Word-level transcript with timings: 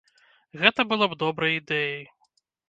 Гэта 0.61 0.85
было 0.93 1.05
б 1.11 1.19
добрай 1.25 1.53
ідэяй. 1.61 2.03